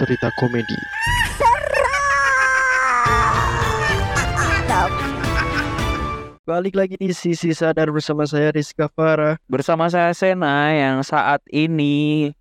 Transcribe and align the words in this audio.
cerita 0.00 0.32
komedi. 0.40 0.80
Balik 6.48 6.72
lagi 6.72 6.96
di 6.96 7.12
sisi 7.12 7.52
sadar 7.52 7.92
bersama 7.92 8.24
saya 8.24 8.48
Rizka 8.48 8.88
Farah. 8.88 9.36
Bersama 9.44 9.92
saya 9.92 10.16
Sena 10.16 10.72
yang 10.72 11.04
saat 11.04 11.44
ini 11.52 12.32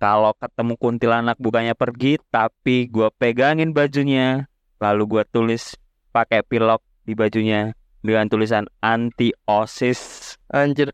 kalau 0.00 0.32
ketemu 0.40 0.74
kuntilanak 0.80 1.36
bukannya 1.36 1.76
pergi 1.76 2.16
tapi 2.32 2.88
gua 2.88 3.12
pegangin 3.12 3.76
bajunya 3.76 4.48
lalu 4.80 5.04
gua 5.06 5.22
tulis 5.28 5.76
pakai 6.10 6.40
pilok 6.40 6.80
di 7.04 7.12
bajunya 7.12 7.76
dengan 8.04 8.28
tulisan 8.28 8.68
anti 8.84 9.32
osis. 9.48 10.36
Anjir, 10.52 10.92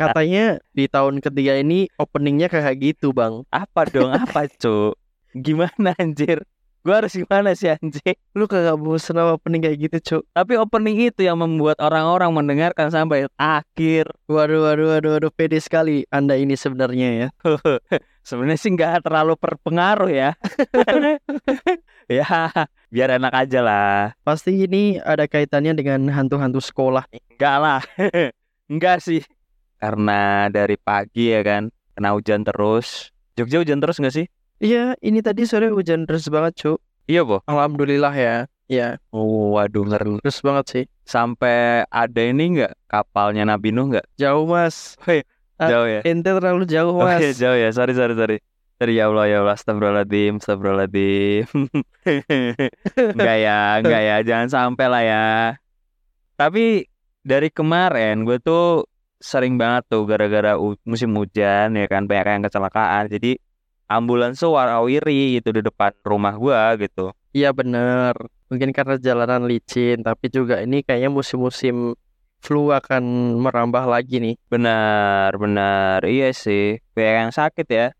katanya 0.00 0.58
di 0.72 0.88
tahun 0.88 1.20
ketiga 1.20 1.60
ini 1.60 1.92
openingnya 2.00 2.48
kayak 2.48 2.80
gitu 2.80 3.12
bang. 3.12 3.44
apa 3.52 3.84
dong 3.86 4.10
apa 4.24 4.48
cuk? 4.48 4.96
Gimana 5.36 5.92
anjir? 6.00 6.42
Gua 6.80 7.04
harus 7.04 7.12
gimana 7.12 7.52
sih 7.52 7.68
anjir? 7.68 8.16
Lu 8.32 8.48
kagak 8.48 8.80
bosen 8.80 9.20
sama 9.20 9.36
opening 9.36 9.60
kayak 9.60 9.78
gitu 9.84 9.98
cuk? 10.00 10.22
Tapi 10.32 10.56
opening 10.56 11.12
itu 11.12 11.28
yang 11.28 11.36
membuat 11.36 11.76
orang-orang 11.76 12.32
mendengarkan 12.32 12.88
sampai 12.88 13.28
akhir. 13.36 14.08
Waduh, 14.32 14.64
waduh, 14.64 14.96
waduh, 14.96 15.10
waduh, 15.20 15.30
pede 15.30 15.60
sekali 15.60 16.08
anda 16.08 16.40
ini 16.40 16.56
sebenarnya 16.56 17.08
ya. 17.12 17.28
Sebenarnya 18.20 18.58
sih 18.60 18.72
nggak 18.72 19.04
terlalu 19.04 19.36
berpengaruh 19.36 20.08
ya. 20.12 20.36
ya, 22.10 22.26
biar 22.90 23.16
enak 23.16 23.30
aja 23.32 23.60
lah. 23.62 23.98
Pasti 24.20 24.66
ini 24.66 24.98
ada 24.98 25.24
kaitannya 25.24 25.72
dengan 25.72 26.10
hantu-hantu 26.10 26.58
sekolah. 26.58 27.06
Enggak 27.30 27.56
lah. 27.56 27.80
Enggak 28.70 28.98
sih. 29.00 29.22
Karena 29.78 30.50
dari 30.50 30.74
pagi 30.76 31.30
ya 31.30 31.40
kan, 31.40 31.70
kena 31.94 32.12
hujan 32.12 32.42
terus. 32.42 33.14
Jogja 33.32 33.62
hujan 33.62 33.78
terus 33.78 33.96
nggak 33.96 34.12
sih? 34.12 34.26
Iya, 34.60 34.92
ini 35.00 35.24
tadi 35.24 35.48
sore 35.48 35.72
hujan 35.72 36.04
deras 36.04 36.28
banget 36.28 36.52
cuk. 36.58 36.78
Iya, 37.06 37.24
Bo. 37.24 37.40
Alhamdulillah 37.46 38.12
ya. 38.12 38.36
Ya, 38.70 39.02
Oh, 39.10 39.58
waduh 39.58 39.82
ngeri. 39.82 40.22
terus 40.22 40.38
banget 40.46 40.64
sih. 40.70 40.84
Sampai 41.02 41.82
ada 41.90 42.22
ini 42.22 42.54
nggak 42.54 42.86
kapalnya 42.86 43.42
Nabi 43.42 43.74
Nuh 43.74 43.90
nggak? 43.90 44.06
Jauh 44.14 44.46
mas. 44.46 44.94
Woi, 45.02 45.26
Ah, 45.58 45.66
jauh 45.66 45.90
ya? 45.90 46.00
Ente 46.06 46.30
terlalu 46.30 46.64
jauh 46.70 46.94
Oh 46.94 47.02
mas. 47.02 47.18
iya 47.18 47.34
jauh 47.34 47.58
ya, 47.58 47.74
sorry 47.74 47.98
sorry 47.98 48.14
sorry. 48.14 48.38
Sorry 48.80 48.96
ya 48.96 49.12
Allah 49.12 49.28
ya 49.28 49.44
Allah, 49.44 49.60
astagfirullahaladzim, 49.60 50.40
astagfirullahaladzim. 50.40 51.44
Enggak 53.12 53.36
ya, 53.44 53.60
enggak 53.76 54.02
ya, 54.08 54.16
jangan 54.24 54.48
sampai 54.48 54.86
lah 54.88 55.02
ya. 55.04 55.26
Tapi 56.40 56.88
dari 57.20 57.52
kemarin 57.52 58.24
gue 58.24 58.40
tuh 58.40 58.88
sering 59.20 59.60
banget 59.60 59.84
tuh 59.92 60.08
gara-gara 60.08 60.56
musim 60.88 61.12
hujan 61.12 61.76
ya 61.76 61.84
kan 61.92 62.08
banyak 62.08 62.40
yang 62.40 62.44
kecelakaan. 62.48 63.12
Jadi 63.12 63.36
ambulans 63.84 64.40
tuh 64.40 64.56
warawiri 64.56 65.36
gitu 65.36 65.52
di 65.52 65.60
depan 65.60 65.92
rumah 66.00 66.40
gua 66.40 66.72
gitu. 66.80 67.12
Iya 67.36 67.52
bener. 67.52 68.16
Mungkin 68.48 68.72
karena 68.72 68.96
jalanan 68.96 69.44
licin, 69.44 70.00
tapi 70.00 70.32
juga 70.32 70.64
ini 70.64 70.80
kayaknya 70.80 71.12
musim-musim 71.12 71.92
flu 72.40 72.72
akan 72.72 73.36
merambah 73.44 73.84
lagi 73.84 74.24
nih. 74.24 74.40
Benar, 74.48 75.36
benar. 75.36 76.00
Iya 76.08 76.32
sih. 76.32 76.80
Banyak 76.96 77.28
yang 77.28 77.32
sakit 77.36 77.68
ya. 77.68 77.92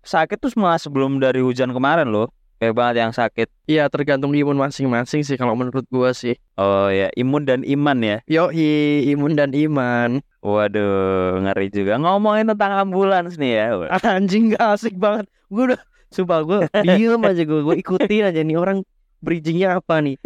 Sakit 0.00 0.40
tuh 0.40 0.52
malah 0.56 0.80
sebelum 0.80 1.20
dari 1.20 1.44
hujan 1.44 1.70
kemarin 1.70 2.08
loh. 2.08 2.32
Banyak 2.60 2.76
banget 2.76 2.96
yang 3.00 3.12
sakit. 3.16 3.48
Iya 3.64 3.88
tergantung 3.88 4.36
imun 4.36 4.60
masing-masing 4.60 5.24
sih 5.24 5.40
kalau 5.40 5.56
menurut 5.56 5.88
gua 5.88 6.12
sih. 6.12 6.36
Oh 6.60 6.92
ya, 6.92 7.08
imun 7.16 7.48
dan 7.48 7.64
iman 7.64 7.96
ya. 8.04 8.16
Yoi, 8.28 9.08
imun 9.08 9.32
dan 9.32 9.56
iman. 9.56 10.20
Waduh, 10.44 11.40
ngeri 11.40 11.72
juga. 11.72 11.96
Ngomongin 11.96 12.52
tentang 12.52 12.84
ambulans 12.84 13.40
nih 13.40 13.52
ya. 13.56 13.66
Anjing 14.12 14.52
gak 14.52 14.76
asik 14.76 14.92
banget. 15.00 15.24
Gue 15.48 15.72
udah, 15.72 15.80
sumpah 16.12 16.44
gue 16.44 16.58
diem 16.84 17.20
aja 17.24 17.42
gue, 17.48 17.60
gue 17.64 17.76
ikutin 17.80 18.28
aja 18.28 18.40
nih 18.44 18.56
orang 18.60 18.84
bridgingnya 19.24 19.80
apa 19.80 20.04
nih. 20.04 20.20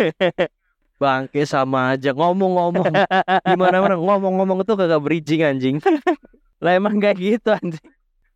Bangke 1.02 1.46
sama 1.46 1.94
aja 1.94 2.10
ngomong-ngomong. 2.10 2.90
Gimana 3.46 3.76
mana 3.78 3.94
ngomong-ngomong 3.94 4.66
itu 4.66 4.74
kagak 4.74 5.02
bridging 5.02 5.42
anjing. 5.46 5.76
Lah 6.64 6.72
emang 6.74 6.98
kayak 6.98 7.18
gitu 7.22 7.54
anjing. 7.54 7.93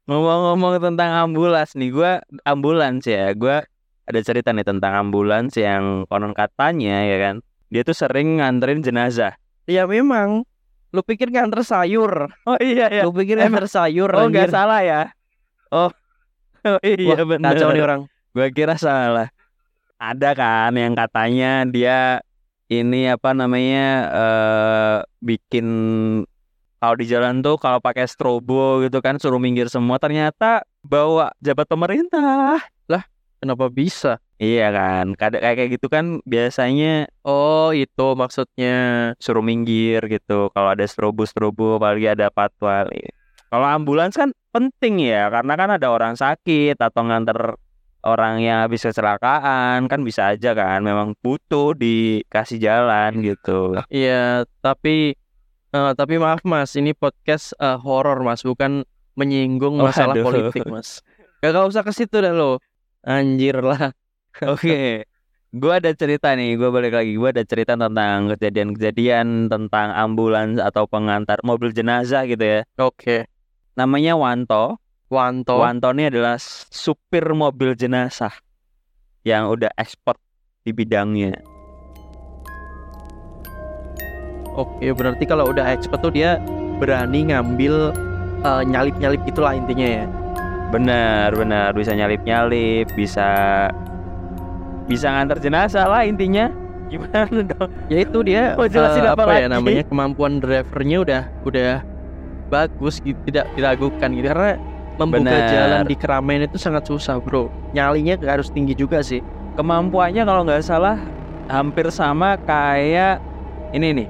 Ngomong-ngomong 0.09 0.81
tentang 0.81 1.13
ambulans 1.13 1.77
nih, 1.77 1.93
gua 1.93 2.25
ambulans 2.49 3.05
ya. 3.05 3.29
Gua 3.37 3.61
ada 4.09 4.21
cerita 4.25 4.57
nih 4.57 4.65
tentang 4.65 4.97
ambulans 4.97 5.53
yang 5.61 6.09
konon 6.09 6.33
katanya 6.33 7.05
ya 7.05 7.17
kan. 7.21 7.37
Dia 7.69 7.85
tuh 7.85 7.93
sering 7.93 8.41
nganterin 8.41 8.81
jenazah. 8.81 9.37
Ya 9.69 9.85
memang. 9.85 10.49
Lu 10.97 11.05
pikir 11.05 11.29
nganter 11.29 11.61
sayur? 11.61 12.33
Oh 12.49 12.57
iya 12.57 13.05
Lu 13.05 13.13
pikir 13.13 13.37
nganter 13.37 13.69
sayur? 13.69 14.09
Oh 14.17 14.25
nggak 14.33 14.49
salah 14.49 14.81
ya. 14.81 15.13
Oh. 15.69 15.93
Oh 16.67 16.83
iya 16.83 17.15
Wah, 17.15 17.23
benar. 17.23 17.55
Kacau 17.55 17.71
nih 17.71 17.85
orang. 17.87 18.01
Gua 18.35 18.51
kira 18.51 18.75
salah. 18.75 19.31
Ada 19.95 20.35
kan 20.35 20.75
yang 20.75 20.99
katanya 20.99 21.63
dia 21.71 22.19
ini 22.67 23.07
apa 23.07 23.31
namanya 23.31 23.87
eh 24.11 24.97
bikin 25.23 25.67
kalau 26.79 26.95
di 26.95 27.07
jalan 27.11 27.43
tuh 27.43 27.59
kalau 27.59 27.83
pakai 27.83 28.07
strobo 28.07 28.83
gitu 28.87 29.03
kan 29.03 29.19
suruh 29.19 29.43
minggir 29.43 29.67
semua 29.67 29.99
ternyata 29.99 30.63
bawa 30.83 31.35
jabat 31.43 31.67
pemerintah. 31.67 32.63
Kenapa 33.39 33.71
bisa? 33.71 34.19
Iya 34.43 34.75
kan, 34.75 35.15
kayak 35.15 35.39
kayak 35.39 35.71
gitu 35.79 35.87
kan 35.87 36.19
biasanya 36.27 37.07
Oh 37.23 37.71
itu 37.71 38.19
maksudnya. 38.19 38.75
suruh 39.23 39.47
minggir 39.47 40.03
gitu. 40.11 40.51
Kalau 40.51 40.75
ada 40.75 40.83
strobo-strobo 40.83 41.79
apalagi 41.79 42.19
ada 42.19 42.35
patwal. 42.35 42.91
Kalau 43.47 43.67
ambulans 43.71 44.19
kan 44.19 44.35
penting 44.51 45.07
ya 45.07 45.31
karena 45.31 45.55
kan 45.55 45.71
ada 45.71 45.87
orang 45.87 46.19
sakit 46.19 46.83
atau 46.83 47.03
nganter 47.07 47.55
orang 48.03 48.43
yang 48.43 48.67
habis 48.67 48.83
kecelakaan 48.83 49.87
kan 49.87 50.01
bisa 50.03 50.35
aja 50.35 50.55
kan 50.59 50.83
memang 50.83 51.15
butuh 51.23 51.79
dikasih 51.79 52.59
jalan 52.59 53.23
gitu. 53.23 53.79
Iya 53.87 54.51
tapi 54.59 55.15
eh, 55.79 55.95
tapi 55.95 56.19
maaf 56.19 56.43
mas, 56.43 56.75
ini 56.75 56.91
podcast 56.93 57.55
eh, 57.63 57.79
horor 57.79 58.27
mas, 58.27 58.43
bukan 58.43 58.83
menyinggung 59.15 59.79
masalah 59.79 60.19
Waduh. 60.19 60.27
politik 60.27 60.67
mas. 60.67 61.03
Gak 61.39 61.55
usah 61.55 61.87
ke 61.87 61.95
situ 61.95 62.19
dah 62.19 62.35
lo. 62.35 62.59
Anjir 63.07 63.63
lah. 63.63 63.95
Oke. 64.53 65.07
Gua 65.49 65.81
ada 65.81 65.95
cerita 65.97 66.37
nih, 66.37 66.61
gua 66.61 66.69
balik 66.69 66.93
lagi. 66.93 67.17
Gua 67.17 67.33
ada 67.33 67.41
cerita 67.47 67.73
tentang 67.79 68.29
kejadian-kejadian 68.37 69.49
tentang 69.49 69.89
ambulans 69.97 70.61
atau 70.61 70.85
pengantar 70.85 71.41
mobil 71.41 71.73
jenazah 71.73 72.29
gitu 72.29 72.43
ya. 72.43 72.61
Oke. 72.77 73.31
Namanya 73.79 74.19
Wanto. 74.19 74.77
Wanto. 75.09 75.57
Wanto 75.65 75.89
ini 75.97 76.13
adalah 76.13 76.37
supir 76.69 77.25
mobil 77.33 77.73
jenazah 77.73 78.35
yang 79.25 79.49
udah 79.49 79.73
expert 79.81 80.21
di 80.69 80.77
bidangnya. 80.77 81.48
Oke 84.55 84.93
berarti 84.95 85.25
kalau 85.29 85.51
udah 85.51 85.65
expert 85.75 86.01
tuh 86.01 86.13
dia 86.15 86.39
berani 86.79 87.29
ngambil 87.29 87.93
eh, 88.47 88.63
nyalip-nyalip 88.65 89.23
itulah 89.27 89.53
intinya 89.53 89.87
ya. 89.87 90.07
Benar, 90.69 91.33
benar 91.33 91.73
bisa 91.73 91.97
nyalip-nyalip, 91.97 92.93
bisa 92.93 93.29
bisa 94.89 95.07
ngantar 95.13 95.39
jenazah 95.41 95.85
lah 95.89 96.05
intinya. 96.05 96.49
Gimana 96.93 97.45
dong? 97.45 97.69
Ya 97.93 97.99
itu 98.01 98.19
dia 98.25 98.57
Mau 98.57 98.65
jelasin 98.65 99.05
eh, 99.05 99.13
apa 99.13 99.23
apa 99.29 99.45
ya 99.45 99.49
namanya 99.53 99.85
kemampuan 99.85 100.41
drivernya 100.41 100.97
udah 101.05 101.23
udah 101.45 101.73
bagus 102.49 102.97
gitu, 103.05 103.21
tidak 103.29 103.45
diragukan 103.53 104.09
gitu 104.17 104.33
karena 104.33 104.57
membuka 104.99 105.31
Benar. 105.31 105.53
jalan 105.53 105.81
di 105.87 105.97
keramaian 106.01 106.43
itu 106.49 106.57
sangat 106.57 106.89
susah 106.89 107.21
bro. 107.23 107.53
Nyalinya 107.77 108.19
harus 108.25 108.49
tinggi 108.51 108.75
juga 108.75 109.05
sih. 109.05 109.23
Kemampuannya 109.55 110.25
kalau 110.25 110.43
nggak 110.49 110.65
salah 110.65 110.97
hampir 111.47 111.87
sama 111.93 112.41
kayak 112.43 113.23
ini 113.77 114.05
nih. 114.05 114.09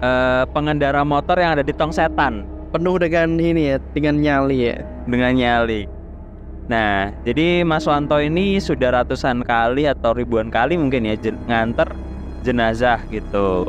Eh, 0.00 0.44
pengendara 0.50 1.04
motor 1.04 1.36
yang 1.38 1.56
ada 1.56 1.64
di 1.64 1.72
tong 1.76 1.92
setan 1.92 2.48
Penuh 2.70 3.02
dengan 3.02 3.34
ini 3.34 3.74
ya, 3.74 3.76
dengan 3.90 4.14
nyali 4.22 4.58
ya. 4.70 4.76
dengan 5.10 5.34
nyali. 5.34 5.90
Nah, 6.70 7.10
jadi 7.26 7.66
Mas 7.66 7.82
Wanto 7.82 8.14
ini 8.22 8.62
sudah 8.62 9.02
ratusan 9.02 9.42
kali 9.42 9.90
atau 9.90 10.14
ribuan 10.14 10.54
kali 10.54 10.78
mungkin 10.78 11.02
ya 11.02 11.18
jen- 11.18 11.42
nganter 11.50 11.90
jenazah 12.46 13.02
gitu. 13.10 13.66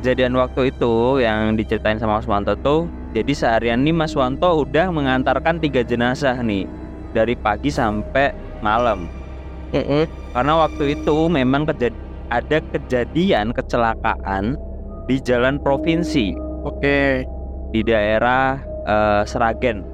Kejadian 0.00 0.32
waktu 0.40 0.72
itu 0.72 1.20
yang 1.20 1.60
diceritain 1.60 2.00
sama 2.00 2.24
Mas 2.24 2.28
Wanto 2.28 2.56
tuh, 2.56 2.88
jadi 3.12 3.32
seharian 3.36 3.84
nih 3.84 3.92
Mas 3.92 4.16
Wanto 4.16 4.64
udah 4.64 4.88
mengantarkan 4.88 5.60
tiga 5.60 5.84
jenazah 5.84 6.40
nih 6.40 6.64
dari 7.12 7.36
pagi 7.36 7.68
sampai 7.68 8.32
malam. 8.64 9.04
Karena 10.32 10.52
waktu 10.56 10.96
itu 10.96 11.28
memang 11.28 11.68
kejad- 11.68 12.05
ada 12.30 12.58
kejadian 12.74 13.54
kecelakaan 13.54 14.58
di 15.06 15.22
jalan 15.22 15.62
provinsi 15.62 16.34
Oke. 16.66 17.22
di 17.70 17.80
daerah 17.86 18.58
eh, 18.86 19.22
Seragen. 19.26 19.86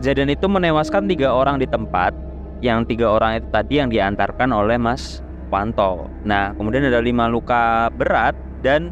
Kejadian 0.00 0.32
itu 0.32 0.48
menewaskan 0.48 1.04
tiga 1.04 1.36
orang 1.36 1.60
di 1.60 1.68
tempat, 1.68 2.16
yang 2.64 2.88
tiga 2.88 3.12
orang 3.12 3.44
itu 3.44 3.48
tadi 3.52 3.76
yang 3.76 3.92
diantarkan 3.92 4.48
oleh 4.48 4.80
Mas 4.80 5.20
Wanto. 5.52 6.08
Nah, 6.24 6.56
kemudian 6.56 6.88
ada 6.88 7.04
lima 7.04 7.28
luka 7.28 7.92
berat 7.92 8.32
dan 8.64 8.88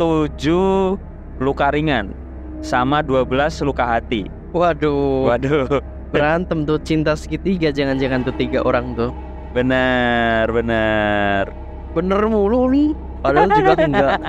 tujuh 0.00 0.96
luka 1.36 1.68
ringan, 1.68 2.16
sama 2.64 3.04
12 3.04 3.60
luka 3.68 3.84
hati. 3.84 4.32
Waduh. 4.56 5.28
Waduh, 5.28 5.68
Berantem 6.08 6.64
tuh 6.64 6.80
cinta 6.80 7.12
segitiga 7.12 7.68
jangan-jangan 7.68 8.24
tuh 8.24 8.32
tiga 8.40 8.64
orang 8.64 8.96
tuh. 8.96 9.12
benar 9.48 10.44
benar 10.52 11.48
Bener 11.98 12.22
mulu 12.30 12.70
nih. 12.70 12.94
Padahal 13.18 13.50
juga 13.50 13.74
enggak. 13.82 14.18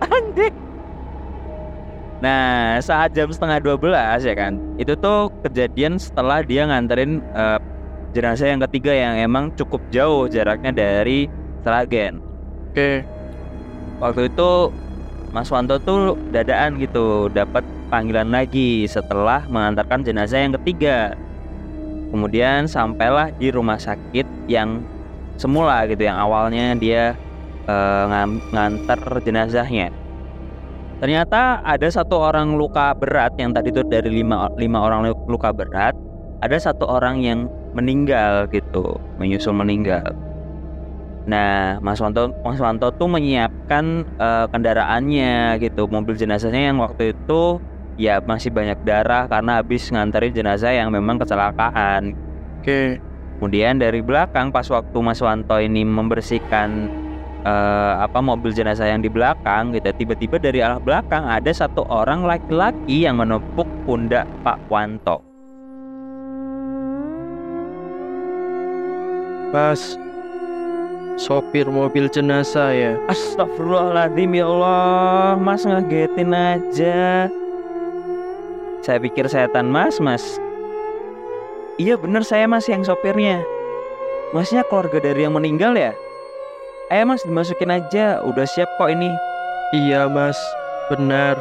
anjing 0.00 0.54
nah 2.16 2.80
saat 2.80 3.12
jam 3.12 3.28
setengah 3.28 3.60
12 3.60 4.24
ya 4.24 4.34
kan 4.34 4.56
itu 4.80 4.96
tuh 4.96 5.28
kejadian 5.44 6.00
setelah 6.00 6.40
dia 6.40 6.64
nganterin 6.64 7.20
eh, 7.20 7.60
jenazah 8.16 8.48
yang 8.48 8.64
ketiga 8.64 8.96
yang 8.96 9.20
emang 9.20 9.52
cukup 9.52 9.84
jauh 9.92 10.24
jaraknya 10.24 10.72
dari 10.72 11.28
Seragen 11.60 12.24
Oke. 12.72 13.04
waktu 14.00 14.32
itu 14.32 14.72
Mas 15.36 15.52
Wanto 15.52 15.76
tuh 15.76 16.16
dadaan 16.32 16.80
gitu 16.80 17.28
dapat 17.28 17.60
panggilan 17.92 18.32
lagi 18.32 18.88
setelah 18.88 19.44
mengantarkan 19.52 20.00
jenazah 20.00 20.40
yang 20.40 20.56
ketiga 20.56 21.12
kemudian 22.08 22.64
sampailah 22.64 23.28
di 23.36 23.52
rumah 23.52 23.76
sakit 23.76 24.24
yang 24.48 24.80
semula 25.36 25.84
gitu 25.88 26.02
yang 26.08 26.18
awalnya 26.18 26.76
dia 26.76 27.14
eh, 27.68 28.04
ngam- 28.10 28.42
nganter 28.52 29.00
jenazahnya 29.24 29.88
ternyata 31.00 31.60
ada 31.60 31.88
satu 31.92 32.16
orang 32.16 32.56
luka 32.56 32.96
berat 32.96 33.32
yang 33.36 33.52
tadi 33.52 33.68
itu 33.68 33.84
dari 33.84 34.08
lima, 34.08 34.48
lima 34.56 34.78
orang 34.80 35.12
lu- 35.12 35.24
luka 35.28 35.52
berat 35.52 35.92
ada 36.40 36.56
satu 36.56 36.88
orang 36.88 37.20
yang 37.20 37.38
meninggal 37.76 38.48
gitu 38.48 38.96
menyusul 39.20 39.52
meninggal 39.52 40.04
Nah, 41.26 41.82
Mas 41.82 41.98
Wanto, 41.98 42.30
Mas 42.46 42.62
Wanto 42.62 42.94
tuh 42.94 43.10
menyiapkan 43.10 44.06
eh, 44.06 44.46
kendaraannya 44.46 45.58
gitu, 45.58 45.90
mobil 45.90 46.14
jenazahnya 46.14 46.70
yang 46.70 46.78
waktu 46.78 47.18
itu 47.18 47.58
ya 47.98 48.22
masih 48.22 48.54
banyak 48.54 48.78
darah 48.86 49.26
karena 49.26 49.58
habis 49.58 49.90
nganterin 49.90 50.30
jenazah 50.30 50.70
yang 50.70 50.94
memang 50.94 51.18
kecelakaan. 51.18 52.14
Oke. 52.62 53.02
Kemudian 53.36 53.76
dari 53.76 54.00
belakang 54.00 54.48
pas 54.48 54.64
waktu 54.72 54.96
Mas 55.04 55.20
Wanto 55.20 55.60
ini 55.60 55.84
membersihkan 55.84 56.88
eh, 57.44 57.94
apa 58.00 58.24
mobil 58.24 58.48
jenazah 58.48 58.88
yang 58.88 59.04
di 59.04 59.12
belakang 59.12 59.76
gitu, 59.76 59.92
tiba-tiba 59.92 60.40
dari 60.40 60.64
arah 60.64 60.80
belakang 60.80 61.28
ada 61.28 61.52
satu 61.52 61.84
orang 61.92 62.24
laki-laki 62.24 63.04
yang 63.04 63.20
menepuk 63.20 63.68
pundak 63.84 64.24
Pak 64.40 64.56
Wanto. 64.72 65.20
Mas. 69.52 70.00
Sopir 71.16 71.64
mobil 71.72 72.12
jenazah 72.12 72.76
ya. 72.76 72.92
Astagfirullahaladzim 73.08 74.36
ya 74.36 74.44
Allah 74.44 75.40
Mas 75.40 75.64
ngagetin 75.64 76.28
aja 76.36 77.32
Saya 78.84 78.98
pikir 79.00 79.24
setan 79.24 79.72
mas 79.72 79.96
mas 79.96 80.36
Iya 81.76 82.00
bener 82.00 82.24
saya 82.24 82.48
mas 82.48 82.64
yang 82.66 82.80
sopirnya. 82.80 83.44
Masnya 84.32 84.64
keluarga 84.64 84.96
dari 85.00 85.28
yang 85.28 85.36
meninggal 85.36 85.76
ya? 85.76 85.92
Ayo 86.88 87.04
mas 87.04 87.22
dimasukin 87.22 87.68
aja. 87.68 88.24
Udah 88.24 88.48
siap 88.48 88.68
kok 88.80 88.88
ini. 88.88 89.12
Iya, 89.74 90.06
Mas. 90.06 90.38
Benar. 90.86 91.34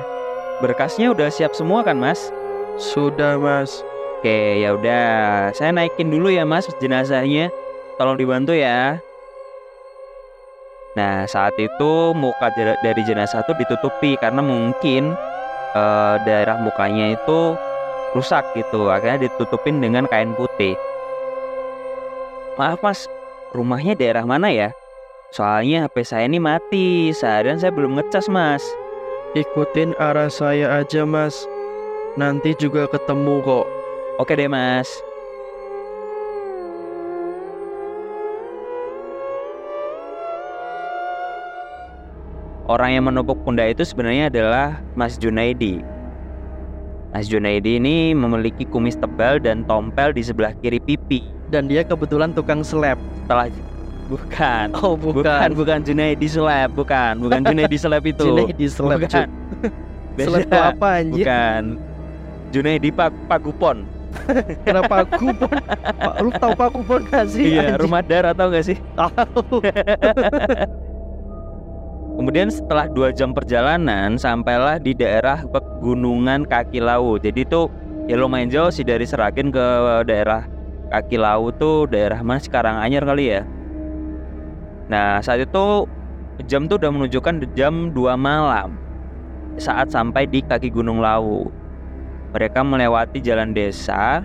Berkasnya 0.57 1.13
udah 1.13 1.29
siap 1.29 1.53
semua 1.53 1.85
kan 1.85 2.01
mas? 2.01 2.33
Sudah, 2.81 3.37
Mas. 3.37 3.85
Oke 4.25 4.65
ya 4.65 4.73
udah. 4.73 5.53
Saya 5.53 5.69
naikin 5.69 6.09
dulu 6.09 6.33
ya 6.33 6.49
mas 6.49 6.65
jenazahnya. 6.81 7.53
Tolong 8.01 8.17
dibantu 8.17 8.57
ya. 8.57 8.97
Nah 10.97 11.29
saat 11.29 11.53
itu 11.61 11.91
muka 12.17 12.49
dari 12.57 13.01
jenazah 13.05 13.45
itu 13.45 13.53
ditutupi 13.53 14.17
karena 14.17 14.41
mungkin 14.41 15.13
eh, 15.77 16.15
daerah 16.25 16.57
mukanya 16.57 17.13
itu 17.13 17.53
rusak 18.15 18.47
gitu 18.55 18.87
akhirnya 18.87 19.27
ditutupin 19.27 19.83
dengan 19.83 20.07
kain 20.07 20.31
putih. 20.33 20.73
Maaf 22.55 22.79
mas, 22.79 23.05
rumahnya 23.51 23.99
daerah 23.99 24.23
mana 24.23 24.47
ya? 24.47 24.71
Soalnya 25.35 25.85
HP 25.85 26.07
saya 26.07 26.23
ini 26.31 26.39
mati, 26.39 27.11
seharian 27.11 27.59
saya 27.59 27.75
belum 27.75 27.99
ngecas 27.99 28.31
mas. 28.31 28.63
Ikutin 29.35 29.91
arah 29.99 30.31
saya 30.31 30.79
aja, 30.79 31.03
Mas. 31.03 31.43
Nanti 32.15 32.55
juga 32.55 32.87
ketemu 32.87 33.43
kok. 33.43 33.67
Oke 34.15 34.31
deh 34.31 34.47
mas. 34.47 34.87
Orang 42.71 42.95
yang 42.95 43.11
menepuk 43.11 43.43
pundak 43.43 43.75
itu 43.75 43.83
sebenarnya 43.83 44.31
adalah 44.31 44.79
Mas 44.95 45.19
Junaidi. 45.19 45.83
Mas 47.15 47.31
Junaidi 47.31 47.79
ini 47.79 48.11
memiliki 48.11 48.67
kumis 48.67 48.99
tebal 48.99 49.39
dan 49.39 49.63
tompel 49.63 50.11
di 50.11 50.19
sebelah 50.19 50.51
kiri 50.59 50.83
pipi. 50.83 51.23
Dan 51.47 51.71
dia 51.71 51.87
kebetulan 51.87 52.35
tukang 52.35 52.59
slap. 52.59 52.99
Setelah 53.23 53.47
bukan, 54.11 54.67
Oh, 54.75 54.99
bukan, 54.99 55.55
bukan 55.55 55.79
Junaidi 55.79 56.27
Slap, 56.27 56.75
bukan, 56.75 57.15
bukan 57.23 57.39
Junaidi 57.47 57.79
Slap 57.79 58.03
itu. 58.11 58.27
Sini 58.27 58.51
di 58.51 58.67
slap. 58.67 58.99
bukan. 58.99 59.31
Slap 60.19 60.43
tuh 60.51 60.59
apa 60.59 60.87
anjir? 60.99 61.23
Bukan. 61.23 61.63
Junaidi 62.51 62.91
Pak 62.91 63.15
Pagupon. 63.31 63.87
Kenapa 64.67 65.07
kupon? 65.07 65.55
Pak, 65.95 66.13
lu 66.19 66.29
tahu 66.35 66.51
Pak 66.51 66.69
kupon 66.75 66.99
gak 67.07 67.31
sih? 67.31 67.55
Iya, 67.55 67.79
rumah 67.79 68.03
darah 68.03 68.35
tau 68.35 68.51
gak 68.51 68.75
sih? 68.75 68.75
Tahu. 68.99 69.63
Kemudian 72.15 72.47
setelah 72.47 72.87
dua 72.87 73.11
jam 73.11 73.35
perjalanan 73.35 74.15
sampailah 74.15 74.79
di 74.79 74.95
daerah 74.95 75.43
pegunungan 75.43 76.47
kaki 76.47 76.79
lawu. 76.79 77.19
Jadi 77.19 77.43
itu 77.43 77.67
ya 78.07 78.15
lumayan 78.15 78.47
jauh 78.47 78.71
sih 78.71 78.87
dari 78.87 79.03
Seragen 79.03 79.51
ke 79.51 79.65
daerah 80.07 80.47
kaki 80.95 81.19
lawu 81.19 81.51
tuh 81.51 81.91
daerah 81.91 82.23
mana 82.23 82.39
sekarang 82.39 82.79
Anyar 82.79 83.03
kali 83.03 83.35
ya. 83.35 83.43
Nah 84.87 85.19
saat 85.19 85.43
itu 85.43 85.83
jam 86.47 86.71
tuh 86.71 86.79
udah 86.79 86.91
menunjukkan 86.91 87.51
jam 87.51 87.91
2 87.91 88.15
malam 88.15 88.79
saat 89.59 89.91
sampai 89.91 90.23
di 90.23 90.39
kaki 90.39 90.71
Gunung 90.71 91.03
Lawu. 91.03 91.51
Mereka 92.35 92.63
melewati 92.67 93.23
jalan 93.23 93.55
desa, 93.55 94.23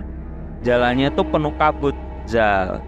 jalannya 0.63 1.11
tuh 1.15 1.23
penuh 1.27 1.55
kabut 1.55 1.95
zal. 2.27 2.83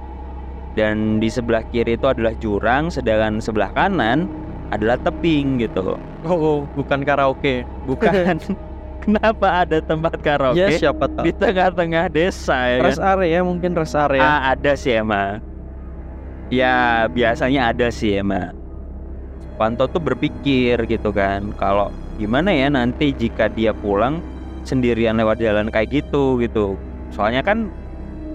Dan 0.76 1.22
di 1.24 1.30
sebelah 1.32 1.64
kiri 1.70 1.96
itu 1.96 2.10
adalah 2.10 2.36
jurang, 2.42 2.92
sedangkan 2.92 3.40
sebelah 3.40 3.72
kanan 3.72 4.28
adalah 4.74 4.98
tebing 4.98 5.62
gitu. 5.62 5.96
Oh, 6.26 6.66
bukan 6.74 7.02
karaoke. 7.02 7.62
Bukan. 7.86 8.40
Kenapa 9.04 9.68
ada 9.68 9.84
tempat 9.84 10.16
karaoke 10.24 10.64
Ya 10.64 10.72
siapa 10.80 11.12
tahu. 11.12 11.28
di 11.28 11.36
tengah-tengah 11.36 12.08
desa 12.08 12.56
ya 12.72 12.88
Rest 12.88 13.04
kan? 13.04 13.20
area 13.20 13.44
mungkin 13.44 13.76
rest 13.76 14.00
area. 14.00 14.24
Ah, 14.24 14.56
ada 14.56 14.80
sih 14.80 14.96
emang. 14.96 15.44
Ya 16.48 17.06
biasanya 17.12 17.76
ada 17.76 17.92
sih 17.92 18.16
emang. 18.16 18.56
Panto 19.60 19.86
tuh 19.86 20.00
berpikir 20.00 20.80
gitu 20.88 21.12
kan, 21.12 21.54
kalau 21.56 21.92
gimana 22.18 22.50
ya 22.50 22.72
nanti 22.72 23.12
jika 23.12 23.46
dia 23.48 23.70
pulang 23.70 24.18
sendirian 24.64 25.20
lewat 25.20 25.38
jalan 25.38 25.68
kayak 25.68 26.02
gitu 26.02 26.40
gitu. 26.40 26.80
Soalnya 27.12 27.44
kan 27.44 27.70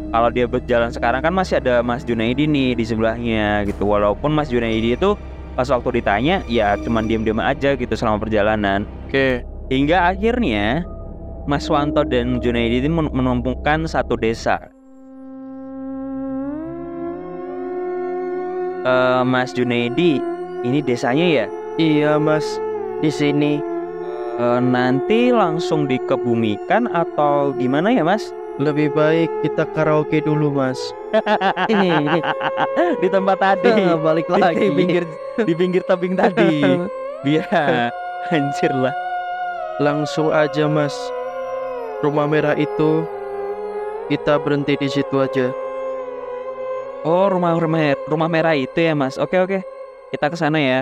kalau 0.09 0.29
dia 0.29 0.45
berjalan 0.45 0.93
sekarang 0.93 1.25
kan 1.25 1.33
masih 1.33 1.59
ada 1.59 1.81
Mas 1.81 2.05
Junaidi 2.05 2.45
nih 2.45 2.77
di 2.77 2.85
sebelahnya 2.85 3.65
gitu. 3.65 3.89
Walaupun 3.89 4.31
Mas 4.31 4.53
Junaidi 4.53 4.95
itu 4.95 5.17
pas 5.59 5.67
waktu 5.75 5.99
ditanya 5.99 6.47
ya 6.47 6.79
cuman 6.79 7.11
diam-diam 7.11 7.43
aja 7.43 7.75
gitu 7.75 7.91
selama 7.99 8.23
perjalanan. 8.23 8.87
Oke. 9.11 9.43
Hingga 9.75 10.15
akhirnya 10.15 10.87
Mas 11.51 11.67
Wanto 11.67 12.07
dan 12.07 12.39
Junaidi 12.39 12.79
ini 12.79 12.87
men- 12.87 13.11
menemukan 13.11 13.83
satu 13.91 14.15
desa. 14.15 14.71
Eh, 18.87 19.23
Mas 19.27 19.51
Junaidi, 19.51 20.23
ini 20.63 20.79
desanya 20.79 21.27
ya? 21.27 21.47
Iya, 21.75 22.23
Mas. 22.23 22.47
Di 23.03 23.11
sini 23.11 23.59
Eh, 24.39 24.63
nanti 24.63 25.35
langsung 25.35 25.91
dikebumikan 25.91 26.87
atau 26.87 27.51
gimana 27.59 27.91
ya 27.91 28.07
Mas? 28.07 28.31
lebih 28.63 28.95
baik 28.95 29.27
kita 29.43 29.67
karaoke 29.75 30.23
dulu, 30.23 30.55
Mas. 30.55 30.79
di 33.03 33.09
tempat 33.11 33.39
tadi, 33.39 33.71
balik 34.07 34.31
lagi. 34.31 34.63
di 34.63 34.71
pinggir 34.75 35.03
di 35.47 35.53
pinggir 35.55 35.83
tebing 35.87 36.19
tadi. 36.19 36.63
Biar 37.23 37.91
anjir 38.35 38.73
lah. 38.73 38.95
Langsung 39.79 40.35
aja, 40.35 40.67
Mas. 40.67 40.95
Rumah 42.03 42.27
merah 42.31 42.55
itu 42.55 43.07
kita 44.09 44.39
berhenti 44.41 44.75
di 44.79 44.89
situ 44.89 45.19
aja. 45.19 45.51
Oh, 47.07 47.31
rumah 47.31 47.55
rumah 47.55 47.95
rumah 48.11 48.27
merah 48.27 48.59
itu 48.59 48.75
ya 48.75 48.95
Mas. 48.95 49.19
Oke 49.19 49.39
oke, 49.39 49.63
kita 50.11 50.27
ke 50.31 50.37
sana 50.39 50.59
ya. 50.59 50.81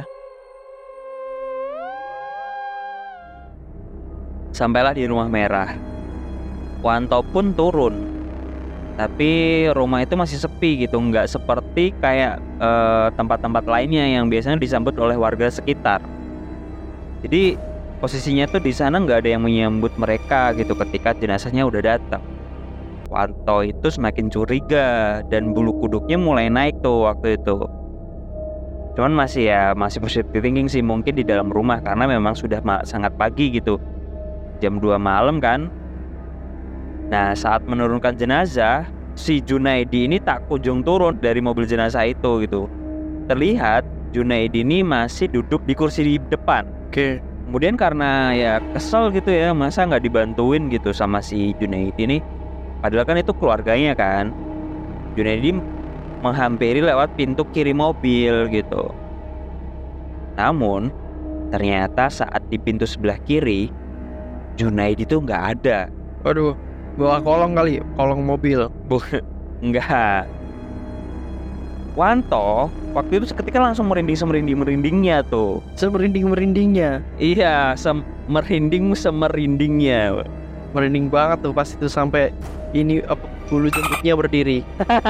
Sampailah 4.57 4.97
di 4.97 5.05
rumah 5.05 5.29
merah. 5.29 5.77
Wanto 6.81 7.21
pun 7.21 7.53
turun. 7.53 8.16
Tapi 8.97 9.31
rumah 9.77 10.01
itu 10.01 10.17
masih 10.17 10.41
sepi 10.41 10.89
gitu, 10.89 10.97
nggak 10.97 11.29
seperti 11.29 11.93
kayak 12.01 12.41
eh, 12.41 13.09
tempat-tempat 13.13 13.69
lainnya 13.69 14.09
yang 14.09 14.33
biasanya 14.33 14.57
disambut 14.57 14.97
oleh 14.97 15.21
warga 15.21 15.53
sekitar. 15.53 16.01
Jadi 17.21 17.61
posisinya 18.01 18.49
tuh 18.49 18.65
di 18.65 18.73
sana 18.73 18.97
nggak 18.97 19.25
ada 19.25 19.31
yang 19.37 19.45
menyambut 19.45 19.93
mereka 20.01 20.57
gitu 20.57 20.73
ketika 20.73 21.13
jenazahnya 21.13 21.69
udah 21.69 21.83
datang. 21.85 22.25
Wanto 23.13 23.63
itu 23.63 23.87
semakin 23.87 24.33
curiga 24.33 25.21
dan 25.29 25.53
bulu 25.53 25.77
kuduknya 25.79 26.17
mulai 26.17 26.49
naik 26.49 26.81
tuh 26.81 27.07
waktu 27.07 27.37
itu. 27.37 27.69
Cuman 28.97 29.13
masih 29.13 29.53
ya 29.53 29.77
masih 29.77 30.01
positive 30.01 30.33
thinking 30.33 30.73
sih 30.73 30.81
mungkin 30.81 31.13
di 31.13 31.23
dalam 31.23 31.53
rumah 31.53 31.85
karena 31.85 32.09
memang 32.09 32.33
sudah 32.33 32.65
sangat 32.89 33.13
pagi 33.21 33.53
gitu. 33.53 33.77
Jam 34.65 34.81
2 34.81 34.97
malam 34.97 35.37
kan. 35.37 35.69
Nah, 37.07 37.39
saat 37.39 37.63
menurunkan 37.63 38.19
jenazah, 38.19 38.91
si 39.15 39.39
Junaidi 39.39 40.11
ini 40.11 40.19
tak 40.19 40.51
kunjung 40.51 40.83
turun 40.83 41.17
dari 41.23 41.39
mobil 41.39 41.63
jenazah 41.63 42.03
itu 42.03 42.43
gitu. 42.43 42.67
Terlihat 43.31 43.87
Junaidi 44.11 44.67
ini 44.67 44.83
masih 44.83 45.31
duduk 45.31 45.63
di 45.67 45.75
kursi 45.79 46.03
di 46.03 46.15
depan. 46.19 46.67
Oke. 46.91 47.23
Kemudian 47.47 47.79
karena 47.79 48.35
ya 48.35 48.59
kesel 48.75 49.15
gitu 49.15 49.31
ya, 49.31 49.55
masa 49.55 49.87
nggak 49.87 50.03
dibantuin 50.03 50.67
gitu 50.67 50.91
sama 50.91 51.23
si 51.23 51.55
Junaidi 51.63 52.11
ini. 52.11 52.19
Padahal 52.83 53.07
kan 53.07 53.23
itu 53.23 53.31
keluarganya 53.39 53.95
kan. 53.95 54.35
Junaidi 55.15 55.55
menghampiri 56.27 56.83
lewat 56.83 57.15
pintu 57.15 57.47
kiri 57.55 57.71
mobil 57.71 58.51
gitu. 58.51 58.91
Namun 60.35 60.91
ternyata 61.55 62.11
saat 62.11 62.43
di 62.51 62.59
pintu 62.59 62.83
sebelah 62.83 63.17
kiri, 63.23 63.71
Junaidi 64.59 65.07
tuh 65.07 65.23
nggak 65.23 65.43
ada. 65.55 65.87
Waduh, 66.27 66.59
bawa 66.97 67.21
kolong 67.21 67.53
kali, 67.55 67.85
kolong 67.95 68.25
mobil. 68.25 68.73
Enggak. 69.61 70.27
Wanto 71.97 72.69
waktu 72.93 73.21
itu 73.21 73.33
seketika 73.33 73.57
langsung 73.57 73.89
merinding 73.89 74.21
semerinding 74.21 74.61
merindingnya 74.61 75.25
tuh. 75.25 75.65
Semerinding 75.81 76.29
merindingnya, 76.29 77.01
Iya, 77.17 77.73
sem 77.77 78.05
merinding 78.29 78.93
semerindingnya. 78.93 80.25
merinding 80.77 81.09
banget 81.09 81.41
tuh 81.41 81.57
pas 81.57 81.65
itu 81.65 81.89
sampai 81.89 82.37
ini 82.77 83.01
apa 83.09 83.25
bulu 83.49 83.73
jemputnya 83.73 84.13
berdiri. 84.13 84.61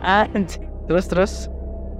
Anjing. 0.00 0.64
Terus 0.88 1.06
terus, 1.06 1.32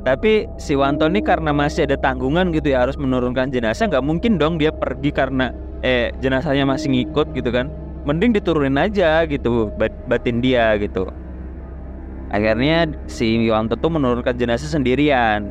Tapi 0.01 0.49
si 0.57 0.73
Wanto 0.81 1.05
ini 1.05 1.21
karena 1.21 1.53
masih 1.53 1.85
ada 1.85 2.01
tanggungan 2.01 2.57
gitu 2.57 2.73
ya 2.73 2.89
harus 2.89 2.97
menurunkan 2.97 3.53
jenazah 3.53 3.85
nggak 3.85 4.01
mungkin 4.01 4.41
dong 4.41 4.57
dia 4.57 4.73
pergi 4.73 5.13
karena 5.13 5.53
eh 5.81 6.13
jenazahnya 6.21 6.65
masih 6.69 6.93
ngikut 6.93 7.33
gitu 7.37 7.51
kan. 7.53 7.69
Mending 8.09 8.33
diturunin 8.33 8.81
aja 8.81 9.29
gitu 9.29 9.69
bat- 9.77 10.05
batin 10.09 10.41
dia 10.41 10.73
gitu. 10.81 11.09
Akhirnya 12.31 12.87
si 13.11 13.37
Wanto 13.51 13.75
tuh 13.77 13.91
menurunkan 13.91 14.39
jenazah 14.39 14.71
sendirian. 14.71 15.51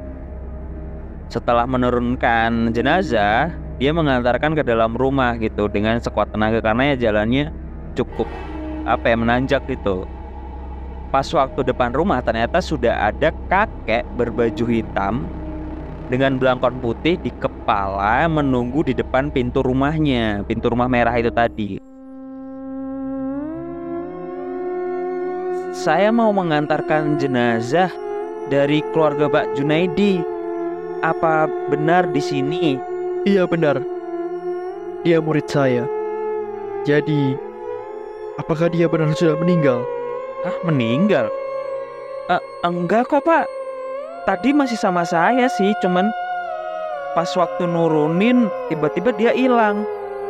Setelah 1.29 1.69
menurunkan 1.69 2.73
jenazah, 2.73 3.53
dia 3.77 3.91
mengantarkan 3.93 4.57
ke 4.57 4.63
dalam 4.65 4.97
rumah 4.97 5.37
gitu 5.37 5.69
dengan 5.69 6.01
sekuat 6.01 6.33
tenaga 6.33 6.57
karena 6.63 6.95
ya 6.95 7.11
jalannya 7.11 7.53
cukup 7.93 8.25
apa 8.89 9.05
ya 9.13 9.15
menanjak 9.19 9.61
gitu. 9.69 10.09
Pas 11.13 11.25
waktu 11.25 11.65
depan 11.65 11.93
rumah 11.93 12.21
ternyata 12.21 12.61
sudah 12.61 13.13
ada 13.13 13.29
kakek 13.49 14.05
berbaju 14.17 14.65
hitam 14.65 15.25
dengan 16.09 16.41
belangkon 16.41 16.81
putih 16.81 17.21
di 17.21 17.29
kepala 17.37 18.25
menunggu 18.25 18.81
di 18.81 18.97
depan 18.97 19.29
pintu 19.29 19.61
rumahnya, 19.61 20.41
pintu 20.49 20.73
rumah 20.73 20.89
merah 20.89 21.13
itu 21.15 21.29
tadi. 21.29 21.77
Saya 25.69 26.09
mau 26.09 26.33
mengantarkan 26.33 27.21
jenazah 27.21 27.93
dari 28.49 28.81
keluarga 28.91 29.29
Pak 29.29 29.55
Junaidi. 29.55 30.19
Apa 30.99 31.47
benar 31.71 32.11
di 32.11 32.19
sini? 32.19 32.75
iya 33.23 33.47
benar. 33.47 33.79
Dia 35.07 35.23
murid 35.23 35.47
saya. 35.47 35.87
Jadi, 36.83 37.37
apakah 38.35 38.67
dia 38.67 38.91
benar 38.91 39.15
sudah 39.15 39.39
meninggal? 39.39 39.85
Ah, 40.43 40.57
meninggal? 40.67 41.31
Eh, 42.27 42.41
enggak 42.67 43.07
kok, 43.07 43.23
Pak. 43.23 43.58
Tadi 44.27 44.53
masih 44.53 44.77
sama 44.77 45.07
saya 45.07 45.49
sih, 45.49 45.73
cuman 45.81 46.09
pas 47.17 47.29
waktu 47.33 47.65
nurunin 47.65 48.45
tiba-tiba 48.69 49.09
dia 49.15 49.31
hilang. 49.33 49.81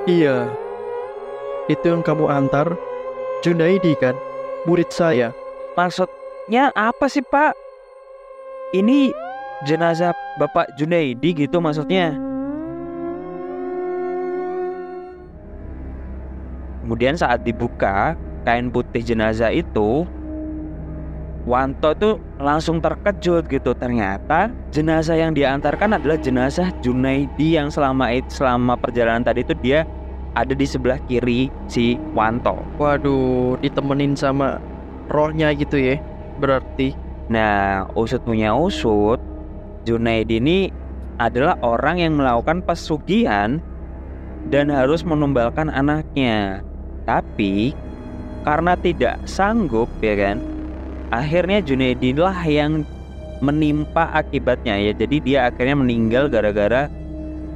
Iya. 0.08 0.48
Itu 1.67 1.93
yang 1.93 2.01
kamu 2.01 2.31
antar 2.31 2.74
Junaidi 3.43 3.93
kan? 4.00 4.15
Murid 4.63 4.89
saya. 4.91 5.36
Maksudnya 5.75 6.72
apa 6.75 7.12
sih, 7.12 7.24
Pak? 7.24 7.53
Ini 8.72 9.12
jenazah 9.67 10.15
Bapak 10.39 10.79
Junaidi 10.79 11.36
gitu 11.36 11.60
maksudnya. 11.60 12.15
Kemudian 16.84 17.19
saat 17.19 17.43
dibuka 17.46 18.15
kain 18.48 18.72
putih 18.74 19.03
jenazah 19.03 19.53
itu 19.53 20.08
Wanto 21.48 21.96
tuh 21.96 22.15
langsung 22.39 22.84
terkejut 22.84 23.48
gitu 23.48 23.72
ternyata 23.75 24.51
jenazah 24.75 25.15
yang 25.15 25.31
diantarkan 25.31 25.96
adalah 26.00 26.19
jenazah 26.19 26.72
Junaidi 26.84 27.55
yang 27.55 27.72
selama 27.72 28.12
it- 28.12 28.31
selama 28.31 28.75
perjalanan 28.75 29.24
tadi 29.24 29.43
itu 29.43 29.55
dia 29.55 29.88
ada 30.36 30.53
di 30.53 30.67
sebelah 30.67 31.00
kiri 31.03 31.50
si 31.67 31.98
Wanto. 32.15 32.60
Waduh, 32.77 33.60
ditemenin 33.60 34.15
sama 34.15 34.60
rohnya 35.10 35.51
gitu 35.55 35.79
ya. 35.79 35.98
Berarti 36.39 37.10
Nah, 37.29 37.86
usut 37.93 38.25
punya 38.25 38.58
usut, 38.58 39.22
Junaidi 39.86 40.41
ini 40.41 40.74
adalah 41.22 41.62
orang 41.62 42.01
yang 42.01 42.17
melakukan 42.17 42.65
pesugihan 42.65 43.62
dan 44.50 44.74
harus 44.74 45.05
menumbalkan 45.05 45.69
anaknya. 45.69 46.65
Tapi 47.05 47.77
karena 48.41 48.74
tidak 48.81 49.22
sanggup 49.29 49.86
ya 50.01 50.17
kan, 50.17 50.38
akhirnya 51.10 51.62
Junaidi 51.62 52.13
lah 52.16 52.38
yang 52.46 52.86
menimpa 53.39 54.10
akibatnya 54.13 54.75
ya. 54.78 54.92
Jadi 54.96 55.18
dia 55.24 55.39
akhirnya 55.50 55.75
meninggal 55.80 56.28
gara-gara 56.28 56.88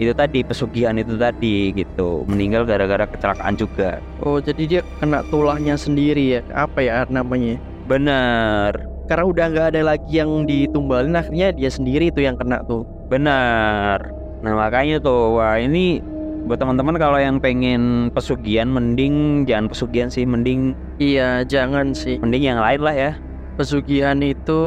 itu 0.02 0.10
tadi 0.16 0.42
pesugihan 0.42 0.98
itu 0.98 1.16
tadi 1.16 1.70
gitu. 1.76 2.26
Meninggal 2.26 2.66
gara-gara 2.66 3.06
kecelakaan 3.06 3.56
juga. 3.56 4.02
Oh, 4.26 4.42
jadi 4.42 4.64
dia 4.66 4.82
kena 4.98 5.22
tulahnya 5.30 5.78
sendiri 5.78 6.40
ya. 6.40 6.42
Apa 6.56 6.82
ya 6.82 7.06
namanya? 7.08 7.62
Bener. 7.86 8.90
Karena 9.06 9.24
udah 9.28 9.46
nggak 9.52 9.68
ada 9.76 9.82
lagi 9.84 10.16
yang 10.16 10.48
ditumbalin, 10.48 11.14
akhirnya 11.20 11.52
dia 11.52 11.68
sendiri 11.68 12.08
tuh 12.10 12.24
yang 12.24 12.40
kena 12.40 12.64
tuh. 12.64 12.88
Benar. 13.12 14.00
Nah 14.42 14.54
makanya 14.56 15.04
tuh, 15.04 15.38
wah 15.38 15.60
ini 15.60 16.00
buat 16.48 16.60
teman-teman 16.60 16.96
kalau 16.96 17.20
yang 17.20 17.38
pengen 17.40 18.12
pesugihan, 18.16 18.72
mending 18.72 19.44
jangan 19.44 19.68
pesugihan 19.68 20.08
sih, 20.08 20.24
mending 20.24 20.72
Iya, 21.00 21.44
jangan 21.44 21.92
sih. 21.92 22.16
mending 22.20 22.44
yang 22.48 22.60
lain 22.64 22.82
lah 22.84 22.96
ya. 22.96 23.12
Pesugihan 23.54 24.18
itu 24.26 24.62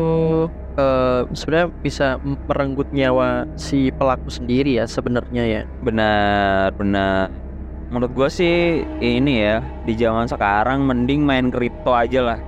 eh, 0.78 1.20
sebenarnya 1.34 1.68
bisa 1.82 2.06
merenggut 2.22 2.86
nyawa 2.94 3.50
si 3.58 3.90
pelaku 3.90 4.30
sendiri 4.30 4.78
ya 4.78 4.86
sebenarnya 4.86 5.42
ya. 5.42 5.62
Benar, 5.82 6.70
benar. 6.78 7.32
Menurut 7.90 8.12
gua 8.14 8.28
sih 8.30 8.82
ini 8.98 9.42
ya 9.42 9.62
di 9.86 9.94
zaman 9.94 10.26
sekarang 10.26 10.86
mending 10.86 11.22
main 11.26 11.50
kripto 11.50 11.90
aja 11.90 12.22
lah. 12.22 12.38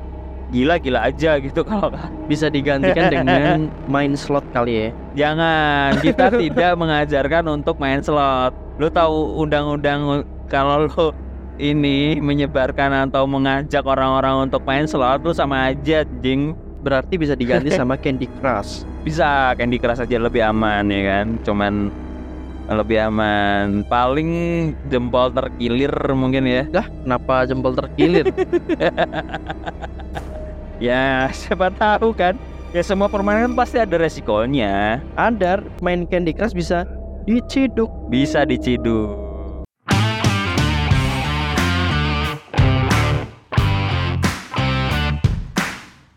Gila-gila 0.48 1.04
aja 1.04 1.36
gitu 1.42 1.60
kalau 1.68 1.92
Bisa 2.30 2.48
digantikan 2.48 3.10
dengan 3.14 3.68
main 3.90 4.16
slot 4.16 4.46
kali 4.54 4.88
ya. 4.88 4.88
jangan 5.18 5.98
kita 5.98 6.30
tidak 6.42 6.72
mengajarkan 6.78 7.44
untuk 7.50 7.82
main 7.82 7.98
slot. 7.98 8.54
Lu 8.78 8.86
tahu 8.86 9.42
undang-undang 9.42 10.22
kalau 10.46 10.86
lu 10.86 11.10
ini 11.58 12.22
menyebarkan 12.22 13.10
atau 13.10 13.26
mengajak 13.26 13.82
orang-orang 13.82 14.48
untuk 14.48 14.62
main 14.64 14.86
slot 14.86 15.26
lu 15.26 15.34
sama 15.34 15.74
aja 15.74 16.06
jing. 16.22 16.54
Berarti 16.78 17.18
bisa 17.18 17.34
diganti 17.34 17.74
sama 17.74 17.98
Candy 17.98 18.30
Crush. 18.38 18.86
bisa 19.02 19.52
Candy 19.58 19.82
Crush 19.82 19.98
aja 19.98 20.16
lebih 20.16 20.46
aman 20.46 20.86
ya 20.86 21.02
kan? 21.02 21.26
Cuman 21.42 21.90
lebih 22.70 23.10
aman. 23.10 23.82
Paling 23.90 24.30
jempol 24.86 25.34
terkilir 25.34 25.90
mungkin 26.14 26.46
ya. 26.46 26.62
Dah, 26.70 26.86
kenapa 26.86 27.44
jempol 27.50 27.74
terkilir? 27.74 28.30
ya 30.86 31.26
siapa 31.34 31.74
tahu 31.74 32.14
kan? 32.14 32.38
Ya 32.70 32.86
semua 32.86 33.10
permainan 33.10 33.58
pasti 33.58 33.82
ada 33.82 33.98
resikonya. 33.98 35.02
Ada 35.18 35.66
main 35.82 36.06
Candy 36.06 36.30
Crush 36.30 36.54
bisa 36.54 36.86
diciduk. 37.26 37.90
bisa 38.08 38.48
diciduk 38.48 39.27